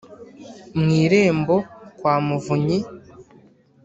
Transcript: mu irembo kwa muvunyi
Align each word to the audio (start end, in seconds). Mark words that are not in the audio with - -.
mu 0.81 0.89
irembo 1.03 1.55
kwa 1.97 2.15
muvunyi 2.25 2.79